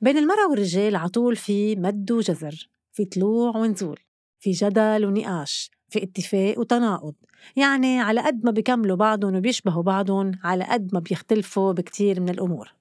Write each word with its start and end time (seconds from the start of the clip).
بين 0.00 0.18
المرأة 0.18 0.48
والرجال 0.50 0.96
عطول 0.96 1.36
في 1.36 1.76
مد 1.76 2.12
وجزر 2.12 2.68
في 2.92 3.04
طلوع 3.04 3.56
ونزول 3.56 4.00
في 4.40 4.50
جدل 4.50 5.04
ونقاش 5.04 5.70
في 5.88 6.02
اتفاق 6.02 6.58
وتناقض. 6.58 7.14
يعني 7.56 8.00
على 8.00 8.20
قد 8.20 8.44
ما 8.44 8.50
بيكملوا 8.50 8.96
بعضهم 8.96 9.36
وبيشبهوا 9.36 9.82
بعضهم 9.82 10.32
على 10.44 10.64
قد 10.64 10.94
ما 10.94 11.00
بيختلفوا 11.00 11.72
بكتير 11.72 12.20
من 12.20 12.28
الأمور. 12.28 12.74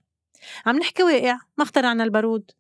عم 0.65 0.78
نحكي 0.78 1.04
واقع 1.04 1.38
ما 1.57 1.63
اخترعنا 1.63 2.04
البارود. 2.04 2.51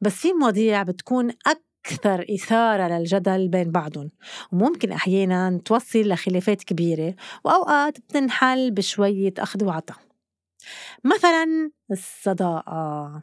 بس 0.00 0.12
في 0.12 0.32
مواضيع 0.32 0.82
بتكون 0.82 1.32
أكثر 1.46 2.26
إثارة 2.34 2.98
للجدل 2.98 3.48
بين 3.48 3.70
بعضهم. 3.70 4.10
وممكن 4.52 4.92
أحيانا 4.92 5.60
توصل 5.64 6.08
لخلافات 6.08 6.64
كبيرة 6.64 7.14
وأوقات 7.44 7.98
بتنحل 7.98 8.70
بشوية 8.70 9.34
أخذ 9.38 9.64
وعطا 9.64 9.94
مثلا 11.04 11.70
الصداقة. 11.90 13.22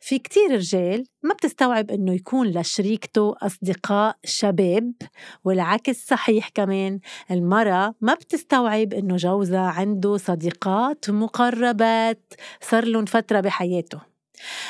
في 0.00 0.18
كتير 0.18 0.50
رجال 0.50 1.04
ما 1.22 1.34
بتستوعب 1.34 1.90
إنه 1.90 2.14
يكون 2.14 2.46
لشريكته 2.46 3.34
أصدقاء 3.42 4.16
شباب 4.24 4.92
والعكس 5.44 6.06
صحيح 6.06 6.48
كمان. 6.48 7.00
المرأة 7.30 7.94
ما 8.00 8.14
بتستوعب 8.14 8.92
إنه 8.92 9.16
جوزها 9.16 9.66
عنده 9.66 10.16
صديقات 10.16 11.10
مقربات 11.10 12.34
صار 12.60 12.84
لهم 12.84 13.04
فترة 13.04 13.40
بحياته. 13.40 14.00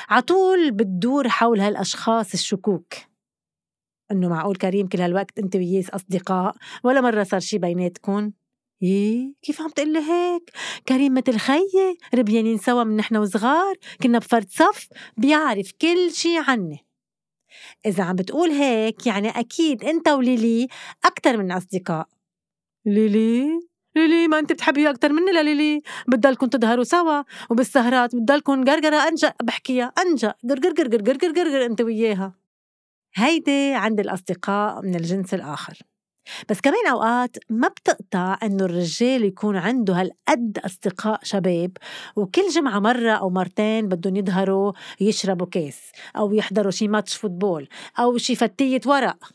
عطول 0.09 0.71
بتدور 0.71 1.29
حول 1.29 1.61
هالأشخاص 1.61 2.33
الشكوك. 2.33 2.95
إنه 4.13 4.29
معقول 4.29 4.57
كريم 4.57 4.87
كل 4.89 5.01
هالوقت 5.01 5.39
أنت 5.39 5.57
وياه 5.57 5.85
أصدقاء؟ 5.91 6.55
ولا 6.85 7.01
مرة 7.01 7.23
صار 7.23 7.41
شي 7.41 7.59
بيناتكم 7.59 8.31
إيه 8.83 9.33
كيف 9.43 9.61
عم 9.63 9.69
تقلي 9.69 9.99
هيك؟ 9.99 10.51
كريم 10.89 11.15
مثل 11.15 11.37
خيي 11.37 11.99
ربيانين 12.15 12.59
سوا 12.59 12.85
من 12.85 12.97
نحن 12.97 13.17
وصغار 13.17 13.75
كنا 14.03 14.19
بفرد 14.19 14.51
صف 14.51 14.89
بيعرف 15.17 15.73
كل 15.81 16.13
شي 16.13 16.39
عني. 16.39 16.87
إذا 17.87 18.05
عم 18.05 18.17
بتقول 18.17 18.51
هيك 18.51 19.07
يعني 19.07 19.29
أكيد 19.29 19.85
أنت 19.85 20.09
وليلي 20.09 20.69
أكتر 21.05 21.37
من 21.37 21.53
أصدقاء. 21.53 22.09
ليلي؟ 22.87 23.61
ليلي 23.97 24.29
ما 24.29 24.39
أنت 24.39 24.53
بتحبيها 24.53 24.91
أكثر 24.91 25.13
مني 25.13 25.33
لليلي 25.33 25.83
بتضلكم 26.09 26.47
تظهروا 26.47 26.85
سوا 26.85 27.23
وبالسهرات 27.51 28.17
بتضلكم 28.17 28.65
قرقرة 28.65 29.09
أنجأ 29.09 29.35
بحكيها 29.43 29.85
أنجأ 29.85 30.35
قرقر 30.51 30.73
قرقر 30.73 31.03
قرقر 31.03 31.33
قرقر 31.33 31.65
أنت 31.67 31.81
وياها. 31.81 32.35
هيدي 33.15 33.75
عند 33.75 34.01
الأصدقاء 34.01 34.83
من 34.83 34.95
الجنس 34.95 35.35
الآخر. 35.35 35.79
بس 36.49 36.61
كمان 36.61 36.87
أوقات 36.91 37.37
ما 37.51 37.69
بتقطع 37.69 38.39
إنه 38.43 38.65
الرجال 38.65 39.25
يكون 39.25 39.57
عنده 39.57 39.95
هالقد 39.95 40.59
أصدقاء 40.65 41.21
شباب 41.23 41.77
وكل 42.17 42.49
جمعة 42.49 42.79
مرة 42.79 43.13
أو 43.13 43.31
مرتين 43.31 43.89
بدهم 43.89 44.17
يظهروا 44.17 44.73
يشربوا 45.01 45.47
كاس 45.47 45.93
أو 46.17 46.33
يحضروا 46.33 46.71
شي 46.71 46.89
ماتش 46.89 47.17
فوتبول 47.17 47.69
أو 47.99 48.19
شي 48.19 48.35
فتية 48.35 48.81
ورق 48.87 49.33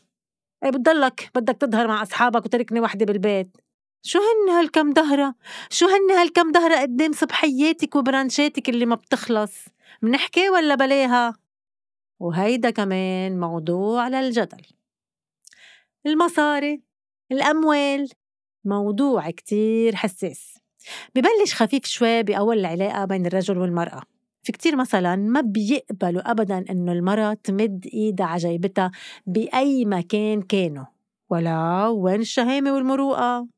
إيه 0.64 0.70
بتضلك 0.70 1.30
بدك 1.34 1.56
تظهر 1.56 1.88
مع 1.88 2.02
أصحابك 2.02 2.44
وتركني 2.44 2.80
وحدة 2.80 3.04
بالبيت 3.04 3.56
شو 4.02 4.18
هن 4.18 4.50
هالكم 4.50 4.92
دهرة؟ 4.92 5.34
شو 5.70 5.86
هن 5.86 6.10
هالكم 6.10 6.52
دهرة 6.52 6.80
قدام 6.80 7.12
صبحياتك 7.12 7.96
وبرانشاتك 7.96 8.68
اللي 8.68 8.86
ما 8.86 8.94
بتخلص؟ 8.94 9.64
منحكي 10.02 10.50
ولا 10.50 10.74
بلاها؟ 10.74 11.34
وهيدا 12.20 12.70
كمان 12.70 13.40
موضوع 13.40 14.08
للجدل 14.08 14.62
المصاري 16.06 16.82
الأموال. 17.32 18.08
موضوع 18.64 19.30
كتير 19.30 19.96
حساس. 19.96 20.58
ببلش 21.14 21.54
خفيف 21.54 21.86
شوي 21.86 22.22
بأول 22.22 22.58
العلاقة 22.58 23.04
بين 23.04 23.26
الرجل 23.26 23.58
والمرأة. 23.58 24.02
في 24.42 24.52
كتير 24.52 24.76
مثلا 24.76 25.16
ما 25.16 25.40
بيقبلوا 25.40 26.30
أبدا 26.30 26.64
إنه 26.70 26.92
المرأة 26.92 27.34
تمد 27.44 27.86
إيدها 27.94 28.26
على 28.26 28.38
جيبتها 28.38 28.90
بأي 29.26 29.84
مكان 29.84 30.42
كانوا 30.42 30.84
ولا 31.30 31.88
وين 31.88 32.20
الشهامة 32.20 32.74
والمروءة. 32.74 33.48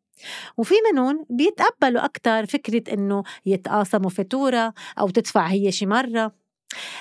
وفي 0.58 0.74
منهم 0.92 1.26
بيتقبلوا 1.30 2.04
أكتر 2.04 2.46
فكرة 2.46 2.94
إنه 2.94 3.22
يتقاسموا 3.46 4.10
فاتورة 4.10 4.74
أو 4.98 5.08
تدفع 5.08 5.46
هي 5.46 5.72
شي 5.72 5.86
مرة. 5.86 6.32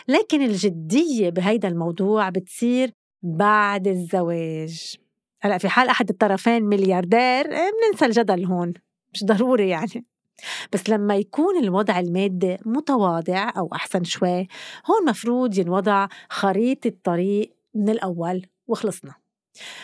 لكن 0.07 0.41
الجدية 0.41 1.29
بهيدا 1.29 1.67
الموضوع 1.67 2.29
بتصير 2.29 2.91
بعد 3.23 3.87
الزواج. 3.87 4.97
هلأ 5.41 5.57
في 5.57 5.69
حال 5.69 5.89
أحد 5.89 6.09
الطرفين 6.09 6.63
ملياردير 6.63 7.47
بننسى 7.47 8.05
الجدل 8.05 8.45
هون 8.45 8.73
مش 9.13 9.23
ضروري 9.23 9.69
يعني. 9.69 10.05
بس 10.73 10.89
لما 10.89 11.15
يكون 11.15 11.63
الوضع 11.63 11.99
المادي 11.99 12.57
متواضع 12.65 13.49
أو 13.57 13.69
أحسن 13.73 14.03
شوي 14.03 14.47
هون 14.85 15.09
مفروض 15.09 15.57
ينوضع 15.57 16.07
خريطة 16.29 16.91
طريق 17.03 17.53
من 17.75 17.89
الأول 17.89 18.45
وخلصنا. 18.67 19.13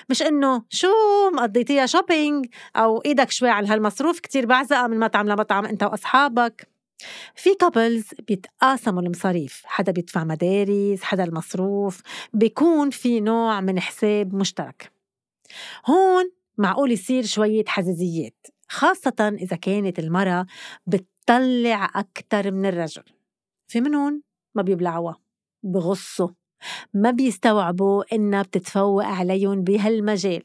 مش 0.09 0.22
إنه 0.22 0.63
شو 0.69 0.88
مقضيتيها 1.34 1.86
شوبينج 1.86 2.46
أو 2.75 3.02
إيدك 3.06 3.31
شوي 3.31 3.50
على 3.50 3.68
هالمصروف 3.68 4.19
كتير 4.19 4.46
بعزقة 4.46 4.88
من 4.88 5.00
مطعم 5.00 5.30
لمطعم 5.30 5.66
أنت 5.66 5.84
وأصحابك. 5.84 6.68
في 7.36 7.56
كابلز 7.56 8.06
بيتقاسموا 8.28 9.02
المصاريف 9.02 9.63
حدا 9.66 9.92
بيدفع 9.92 10.24
مدارس 10.24 11.03
حدا 11.03 11.24
المصروف 11.24 12.02
بيكون 12.34 12.90
في 12.90 13.19
نوع 13.19 13.62
من 13.62 13.80
حساب 13.80 14.36
مشترك. 14.36 14.93
هون 15.86 16.31
معقول 16.58 16.91
يصير 16.91 17.25
شوية 17.25 17.64
حزازيات 17.68 18.47
خاصة 18.68 19.38
إذا 19.41 19.56
كانت 19.56 20.00
المرأة 20.00 20.46
بتطلع 20.88 21.91
أكتر 21.96 22.52
من 22.52 22.66
الرجل. 22.66 23.03
في 23.68 23.81
منهم 23.81 24.24
ما 24.56 24.62
بيبلعوها 24.62 25.18
بغصوا 25.63 26.30
ما 26.94 27.12
بيستوعبوا 27.12 28.16
إنها 28.16 28.42
بتتفوق 28.42 29.06
عليهم 29.06 29.63
بهالمجال. 29.63 30.44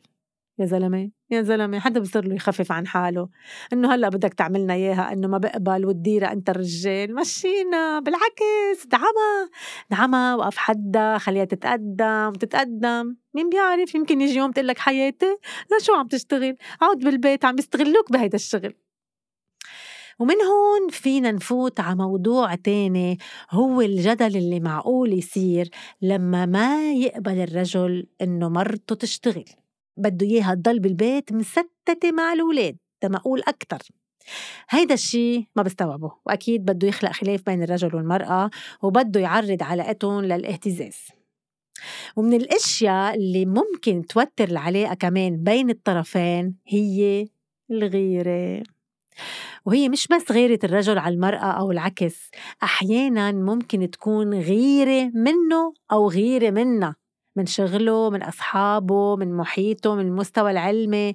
يا 0.59 0.67
زلمة. 0.67 1.18
يا 1.31 1.43
زلمة 1.43 1.79
حدا 1.79 2.01
بصير 2.01 2.25
له 2.25 2.35
يخفف 2.35 2.73
عن 2.73 2.87
حاله. 2.87 3.29
إنه 3.73 3.95
هلأ 3.95 4.09
بدك 4.09 4.35
تعملنا 4.35 4.75
إياها 4.75 5.13
إنه 5.13 5.29
ما 5.29 5.39
بقبل 5.39 5.87
وتديرها 5.87 6.33
أنت 6.33 6.51
الرجال. 6.51 7.15
مشينا 7.15 8.01
بالعكس 8.01 8.87
دعمها 8.87 9.51
دعمها 9.91 10.35
وقف 10.37 10.57
حدا 10.57 11.19
خليها 11.19 11.45
تتقدم 11.45 12.33
تتقدم. 12.41 13.17
مين 13.35 13.51
بيعرف؟ 13.51 13.95
يمكن 13.95 14.21
يجي 14.21 14.39
يوم 14.39 14.53
تقول 14.53 14.69
لك 14.69 14.79
حياتي. 14.79 15.39
لا 15.71 15.79
شو 15.83 15.95
عم 15.95 16.07
تشتغل؟ 16.09 16.57
عود 16.83 16.99
بالبيت 16.99 17.45
عم 17.45 17.57
يستغلوك 17.59 18.13
بهيدا 18.13 18.37
الشغل. 18.37 18.75
ومن 20.19 20.35
هون 20.35 20.89
فينا 20.91 21.33
نفوت 21.33 21.81
على 21.81 21.97
موضوع 21.97 22.55
تاني 22.55 23.19
هو 23.51 23.81
الجدل 23.81 24.37
اللي 24.37 24.61
معقول 24.61 25.13
يصير 25.13 25.71
لما 26.03 26.47
ما 26.47 26.93
يقبل 26.93 27.39
الرجل 27.41 28.07
إنه 28.23 28.49
مرته 28.49 28.95
تشتغل. 28.95 29.45
بده 29.99 30.27
إياها 30.27 30.55
تضل 30.55 30.81
بالبيت 30.81 31.33
مستتة 31.33 32.13
مع 32.13 32.33
الأولاد 32.33 32.77
تمقول 33.01 33.43
أكتر. 33.49 33.79
هيدا 34.71 34.95
الشي 34.95 35.51
ما 35.57 35.63
بستوعبه 35.63 36.13
وأكيد 36.27 36.65
بده 36.65 36.89
يخلق 36.89 37.13
خلاف 37.13 37.43
بين 37.47 37.63
الرجل 37.63 37.95
والمرأة 37.97 38.51
وبده 38.83 39.21
يعرض 39.21 39.63
علاقتهم 39.63 40.25
للاهتزاز. 40.25 40.97
ومن 42.17 42.35
الأشياء 42.35 43.15
اللي 43.15 43.47
ممكن 43.47 44.07
توتر 44.07 44.49
العلاقة 44.49 44.95
كمان 44.95 45.37
بين 45.43 45.71
الطرفين 45.71 46.55
هي 46.67 47.29
الغيرة. 47.71 48.63
وهي 49.67 49.89
مش 49.89 50.07
بس 50.07 50.33
غيرة 50.33 50.59
الرجل 50.65 50.99
على 50.99 51.15
المرأة 51.15 51.51
أو 51.61 51.71
العكس 51.71 52.31
أحيانا 52.63 53.33
ممكن 53.33 53.91
تكون 53.91 54.35
غيرة 54.35 55.11
منه 55.15 55.75
أو 55.93 56.09
غيرة 56.11 56.51
منها 56.51 56.97
من 57.39 57.47
شغله 57.47 58.11
من 58.11 58.23
أصحابه 58.23 59.17
من 59.17 59.37
محيطه 59.37 59.95
من 59.95 60.07
المستوى 60.07 60.51
العلمي. 60.51 61.15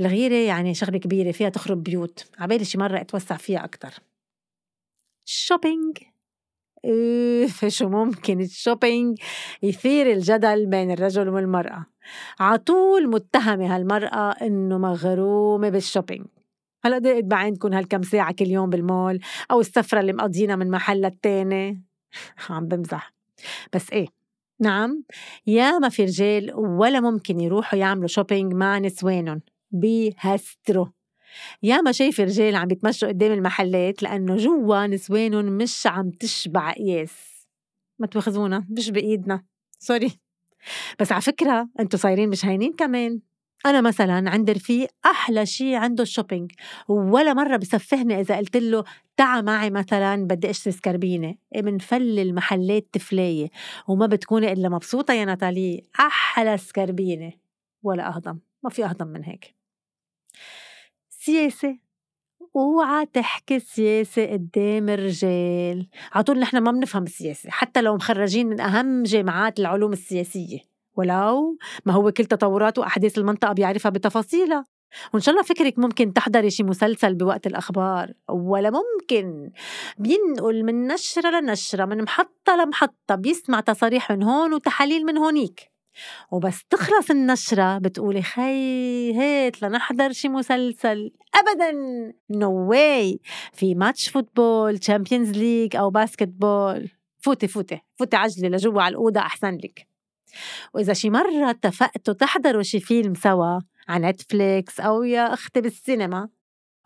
الغيرة 0.00 0.34
يعني 0.34 0.74
شغلة 0.74 0.98
كبيرة 0.98 1.32
فيها 1.32 1.48
تخرب 1.48 1.82
بيوت. 1.82 2.24
عبالي 2.38 2.64
شي 2.64 2.78
مرة 2.78 3.00
أتوسع 3.00 3.36
فيها 3.36 3.64
أكتر. 3.64 3.90
ال 5.26 5.34
shopping 5.34 5.98
أوف 6.84 7.64
شو 7.76 7.88
ممكن 7.88 8.40
ال 8.40 8.49
shopping 8.49 9.18
يثير 9.62 10.12
الجدل 10.12 10.66
بين 10.66 10.90
الرجل 10.90 11.28
والمرأة. 11.28 11.86
عطول 12.40 13.08
متهمة 13.10 13.76
هالمرأة 13.76 14.30
إنه 14.42 14.78
مغرومة 14.78 15.68
بال 15.68 15.80
shopping 15.80 16.26
هلا 16.84 16.98
ضاقت 16.98 17.24
بعينكم 17.24 17.72
هالكم 17.72 18.02
ساعة 18.02 18.32
كل 18.32 18.46
يوم 18.46 18.70
بالمول 18.70 19.20
أو 19.50 19.60
السفرة 19.60 20.00
اللي 20.00 20.12
مقضينا 20.12 20.56
من 20.56 20.70
محل 20.70 21.00
للتاني 21.00 21.84
عم 22.50 22.68
بمزح. 22.68 23.14
بس 23.74 23.92
إيه. 23.92 24.06
نعم 24.60 25.04
ياما 25.46 25.88
في 25.88 26.04
رجال 26.04 26.54
ولا 26.54 27.00
ممكن 27.00 27.40
يروحوا 27.40 27.78
يعملوا 27.78 28.08
shopping 28.08 28.52
مع 28.54 28.78
نسوانهم 28.78 29.40
بيهستروا. 29.70 30.86
ياما 31.62 31.92
شايف 31.92 32.20
رجال 32.20 32.56
عم 32.56 32.68
بيتمشوا 32.68 33.08
قدام 33.08 33.32
المحلات 33.32 34.02
لأنه 34.02 34.36
جوا 34.36 34.86
نسوانهم 34.86 35.44
مش 35.44 35.86
عم 35.86 36.10
تشبع 36.10 36.72
قياس. 36.72 37.46
ما 37.98 38.06
تواخذونا 38.06 38.66
مش 38.70 38.90
بإيدنا. 38.90 39.44
sorry 39.78 40.20
بس 41.00 41.12
على 41.12 41.22
فكرة 41.22 41.68
انتو 41.80 41.96
صايرين 41.96 42.28
مش 42.28 42.46
هينين 42.46 42.72
كمان. 42.72 43.20
أنا 43.66 43.80
مثلا 43.80 44.30
عند 44.30 44.50
رفيق 44.50 44.88
أحلى 45.06 45.46
شي 45.46 45.76
عنده 45.76 46.02
ال 46.02 46.08
shopping 46.08 46.52
ولا 46.88 47.34
مرة 47.34 47.56
بسفهني 47.56 48.20
إذا 48.20 48.36
قلت 48.36 48.56
له 48.56 48.84
تعا 49.16 49.40
معي 49.40 49.70
مثلا 49.70 50.26
بدي 50.26 50.50
أشتري 50.50 50.72
سكربينة. 50.72 51.34
منفل 51.56 52.18
المحلات 52.18 52.86
تفلاية 52.92 53.50
وما 53.88 54.06
بتكوني 54.06 54.52
إلا 54.52 54.68
مبسوطة 54.68 55.14
يا 55.14 55.24
ناتالي. 55.24 55.82
أحلى 56.00 56.58
سكربينة. 56.58 57.32
ولا 57.82 58.08
أهضم. 58.08 58.38
ما 58.64 58.70
في 58.70 58.84
أهضم 58.84 59.06
من 59.06 59.24
هيك. 59.24 59.54
سياسة. 61.10 61.78
أوعى 62.56 63.06
تحكي 63.06 63.58
سياسة 63.60 64.26
قدام 64.26 64.88
الرجال 64.88 65.86
عطول 66.12 66.38
نحن 66.38 66.58
ما 66.58 66.70
بنفهم 66.72 67.02
السياسة. 67.02 67.50
حتى 67.50 67.82
لو 67.82 67.94
مخرجين 67.96 68.46
من 68.46 68.60
أهم 68.60 69.02
جامعات 69.02 69.60
العلوم 69.60 69.92
السياسية. 69.92 70.67
ولو 70.98 71.58
ما 71.86 71.92
هو 71.92 72.12
كل 72.12 72.24
تطورات 72.24 72.78
وأحداث 72.78 73.18
المنطقة 73.18 73.52
بيعرفها 73.52 73.90
بتفاصيلها. 73.90 74.64
وإن 75.14 75.22
شاء 75.22 75.34
الله 75.34 75.44
فكرك 75.46 75.78
ممكن 75.78 76.12
تحضري 76.12 76.50
شي 76.50 76.62
مسلسل 76.62 77.14
بوقت 77.14 77.46
الأخبار 77.46 78.12
ولا 78.28 78.70
ممكن. 78.70 79.50
بينقل 79.98 80.64
من 80.64 80.86
نشرة 80.86 81.40
لنشرة 81.40 81.84
من 81.84 82.02
محطة 82.02 82.56
لمحطة 82.56 83.14
بيسمع 83.14 83.60
تصاريح 83.60 84.12
من 84.12 84.22
هون 84.22 84.54
وتحاليل 84.54 85.04
من 85.04 85.18
هونيك. 85.18 85.70
وبس 86.32 86.64
تخلص 86.70 87.10
النشرة 87.10 87.78
بتقولي 87.78 88.22
خي 88.22 89.18
هيت 89.18 89.62
لنحضر 89.62 90.12
شي 90.12 90.28
مسلسل. 90.28 91.10
أبدا! 91.34 91.72
نو 92.30 92.66
no 92.66 92.68
واي 92.68 93.20
في 93.52 93.74
match 93.74 94.08
football 94.08 94.78
Champions 94.78 95.30
League 95.30 95.76
أو 95.76 95.90
basketball 95.90 96.90
فوتي 97.18 97.48
فوتي. 97.48 97.80
فوتي 97.98 98.16
عجلي 98.16 98.48
لجوا 98.48 98.82
على 98.82 98.92
الأوضة 98.92 99.20
أحسن 99.20 99.54
لك. 99.54 99.97
وإذا 100.74 100.92
شي 100.92 101.10
مرة 101.10 101.50
اتفقتوا 101.50 102.14
تحضروا 102.14 102.62
شي 102.62 102.80
فيلم 102.80 103.14
سوا 103.14 103.60
على 103.88 104.08
نتفليكس 104.08 104.80
أو 104.80 105.02
يا 105.02 105.34
أختي 105.34 105.60
بالسينما 105.60 106.28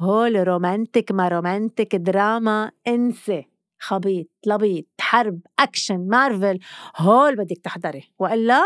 هول 0.00 0.49
romantic 0.49 1.12
ما 1.12 1.29
romantic 1.29 1.97
دراما 1.97 2.71
إنسي 2.89 3.49
خبيط 3.79 4.29
لبيط 4.47 4.87
حرب 5.00 5.41
action 5.59 6.09
Marvel 6.09 6.59
هول 6.97 7.37
بدك 7.37 7.59
تحضري 7.59 8.12
وإلا 8.19 8.62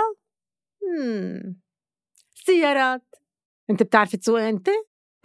سيارات 2.35 3.15
أنت 3.71 3.83
بتعرفي 3.83 4.17
تسوقي 4.17 4.49
أنت؟ 4.49 4.69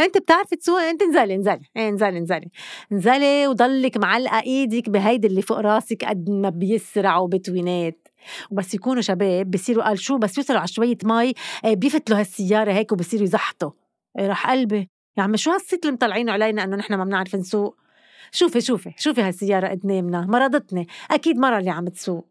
انت 0.06 0.18
بتعرفي 0.18 0.56
تسوقي 0.56 0.90
انت 0.90 1.02
انزلي 1.02 1.36
انزلي 1.36 1.60
إيه 1.78 1.90
انزلي 1.90 2.18
انزلي 2.18 2.50
انزلي 2.92 3.48
وضلك 3.48 3.98
معلقة 3.98 4.42
إيدك 4.42 4.90
بهيدي 4.90 5.28
اللي 5.28 5.42
فوق 5.42 5.60
راسك 5.60 6.06
قد 6.06 6.30
ما 6.30 6.50
بيسرعوا 6.50 7.28
بتوينات. 7.28 8.08
وبس 8.52 8.74
يكونوا 8.74 9.02
شباب 9.02 9.52
بصيروا 9.52 9.84
قال 9.84 10.00
شو 10.00 10.18
بس 10.18 10.38
يوصلوا 10.38 10.60
على 10.60 10.68
شوية 10.68 10.98
مي 11.04 11.34
إيه، 11.66 11.76
بيفتلوا 11.76 12.20
هالسيارة 12.20 12.72
هيك 12.72 12.92
وبصيروا 12.92 13.24
يزحطوا. 13.24 13.72
إيه 14.20 14.28
راح 14.28 14.52
قلبي. 14.52 14.90
يا 15.18 15.24
عمي 15.24 15.38
شو 15.38 15.52
هالصيت 15.52 15.84
اللي 15.84 15.94
مطلعينه 15.94 16.32
علينا 16.32 16.64
إنه 16.64 16.76
نحن 16.76 16.94
ما 16.94 17.04
بنعرف 17.04 17.36
نسوق؟ 17.36 17.76
شوفي 18.32 18.62
شوفي 18.62 18.94
شوفي 18.98 19.22
هالسيارة 19.22 19.68
قدامنا 19.68 20.26
مرضتني. 20.26 20.88
أكيد 21.12 21.38
مرة 21.38 21.58
اللي 21.58 21.70
عم 21.70 21.88
تسوق. 21.88 22.31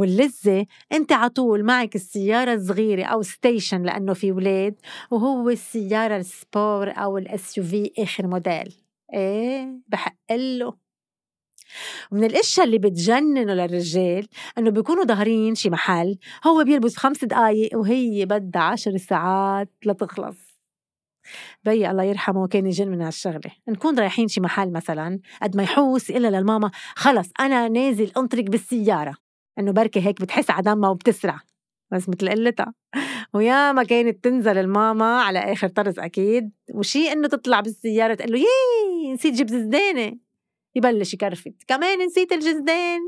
واللذة 0.00 0.66
أنت 0.92 1.12
عطول 1.12 1.64
معك 1.64 1.94
السيارة 1.94 2.54
الصغيرة 2.54 3.04
أو 3.04 3.22
station 3.22 3.82
لأنه 3.82 4.14
في 4.14 4.32
ولاد 4.32 4.74
وهو 5.10 5.50
السيارة 5.50 6.16
ال 6.16 6.28
sport 6.28 6.90
أو 6.90 7.18
ال 7.18 7.58
SUV 7.58 7.92
آخر 7.98 8.26
موديل 8.26 8.74
إيه 9.14 9.80
بحق 9.88 10.32
له. 10.32 10.74
ومن 12.12 12.24
الأشياء 12.24 12.66
اللي 12.66 12.78
بتجننوا 12.78 13.54
للرجال 13.54 14.28
إنه 14.58 14.70
بيكونوا 14.70 15.04
ظاهرين 15.04 15.54
شي 15.54 15.70
محل 15.70 16.18
هو 16.46 16.64
بيلبس 16.64 16.96
خمس 16.96 17.24
دقايق 17.24 17.78
وهي 17.78 18.26
بدها 18.26 18.62
عشر 18.62 18.96
ساعات 18.96 19.70
لتخلص. 19.86 20.50
بي 21.64 21.90
الله 21.90 22.02
يرحمه 22.02 22.48
كان 22.48 22.66
يجن 22.66 22.88
من 22.88 23.02
هالشغلة. 23.02 23.50
نكون 23.68 23.98
رايحين 23.98 24.28
شي 24.28 24.40
محل 24.40 24.72
مثلا 24.72 25.20
قد 25.42 25.56
ما 25.56 25.62
يحوس 25.62 26.10
إلا 26.10 26.28
للماما 26.28 26.70
خلص 26.96 27.28
أنا 27.40 27.68
نازل 27.68 28.12
أنطرق 28.16 28.44
بالسيارة. 28.44 29.29
إنه 29.58 29.72
بركي 29.72 30.00
هيك 30.00 30.20
بتحس 30.20 30.50
على 30.50 30.62
دمها 30.62 30.90
وبتسرع. 30.90 31.40
بس 31.92 32.08
مثل 32.08 32.28
قلتها 32.28 32.74
ويا 33.34 33.72
ما 33.72 33.82
كانت 33.84 34.24
تنزل 34.24 34.58
الماما 34.58 35.22
على 35.22 35.38
آخر 35.38 35.68
طرز 35.68 35.98
أكيد. 35.98 36.50
وشي 36.74 37.12
إنه 37.12 37.28
تطلع 37.28 37.60
بالسيارة 37.60 38.14
تقول 38.14 38.32
له 38.32 38.38
يي 38.38 39.12
نسيت 39.12 39.34
جيب 39.34 39.48
زدانة 39.48 40.16
يبلش 40.74 41.14
يكرفت. 41.14 41.54
كمان 41.68 41.98
نسيت 42.06 42.32
الجزدان 42.32 43.00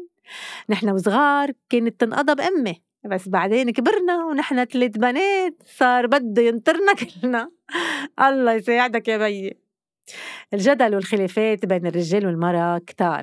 نحن 0.69 0.89
وصغار 0.91 1.53
كانت 1.71 2.01
تنقضى 2.01 2.35
بأمي. 2.35 2.83
بس 3.11 3.29
بعدين 3.29 3.71
كبرنا 3.71 4.25
ونحن 4.25 4.65
ثلاث 4.65 4.99
بنات 4.99 5.63
صار 5.67 6.07
بده 6.07 6.43
ينطرنا 6.43 6.93
كلنا. 7.23 7.51
الله 8.21 8.53
يساعدك 8.53 9.09
يا 9.09 9.19
بيي. 9.19 9.57
الجدل 10.55 10.95
والخلافات 10.95 11.67
بين 11.67 11.87
الرجال 11.87 12.27
والمرأة 12.27 12.79
كتار. 12.79 13.23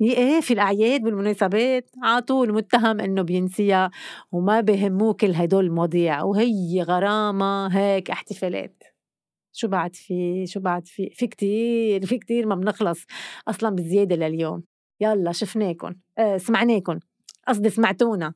إيه 0.00 0.40
في 0.40 0.52
الأعياد 0.54 1.00
بالمناسبات 1.02 1.90
على 2.02 2.22
طول 2.22 2.52
متهم 2.52 3.00
إنه 3.00 3.22
بينسيها 3.22 3.90
وما 4.32 4.60
بهموه 4.60 5.12
كل 5.14 5.34
هدول 5.34 5.64
المواضيع. 5.66 6.22
وهي 6.22 6.82
غرامة 6.82 7.66
هيك 7.68 8.10
احتفالات. 8.10 8.82
شو 9.52 9.68
بعد 9.68 9.96
في 9.96 10.46
شو 10.46 10.60
بعد 10.60 10.88
في 10.88 11.10
في 11.14 11.26
كتير 11.26 12.06
في 12.06 12.18
كتير 12.18 12.46
ما 12.46 12.54
بنخلص 12.54 13.06
أصلا 13.48 13.70
بزياده 13.76 14.16
لليوم. 14.16 14.64
يلا 15.00 15.32
شفناكم 15.32 15.94
آه 16.18 16.36
سمعناكم 16.36 16.98
قصدي 17.48 17.70
سمعتونا. 17.70 18.34